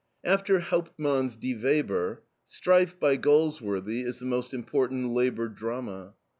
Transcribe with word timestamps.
After 0.23 0.59
Hauptmann's 0.61 1.35
DIE 1.35 1.53
WEBER, 1.53 2.23
STRIFE, 2.47 2.99
by 2.99 3.17
Galsworthy, 3.17 4.01
is 4.03 4.17
the 4.17 4.25
most 4.25 4.51
important 4.51 5.11
labor 5.11 5.47
drama. 5.47 6.15